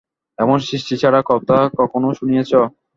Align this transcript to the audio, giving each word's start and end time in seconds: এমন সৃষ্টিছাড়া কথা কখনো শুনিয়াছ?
এমন 0.37 0.57
সৃষ্টিছাড়া 0.67 1.19
কথা 1.31 1.57
কখনো 1.79 2.07
শুনিয়াছ? 2.19 2.51